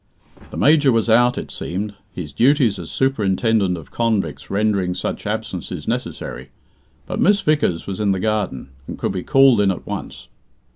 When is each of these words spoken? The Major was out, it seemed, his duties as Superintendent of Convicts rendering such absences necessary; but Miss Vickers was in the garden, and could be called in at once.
The 0.49 0.57
Major 0.57 0.91
was 0.91 1.11
out, 1.11 1.37
it 1.37 1.51
seemed, 1.51 1.93
his 2.11 2.31
duties 2.33 2.79
as 2.79 2.89
Superintendent 2.89 3.77
of 3.77 3.91
Convicts 3.91 4.49
rendering 4.49 4.95
such 4.95 5.27
absences 5.27 5.87
necessary; 5.87 6.49
but 7.05 7.19
Miss 7.19 7.41
Vickers 7.41 7.85
was 7.85 7.99
in 7.99 8.11
the 8.11 8.19
garden, 8.19 8.69
and 8.87 8.97
could 8.97 9.11
be 9.11 9.21
called 9.21 9.61
in 9.61 9.69
at 9.69 9.85
once. 9.85 10.27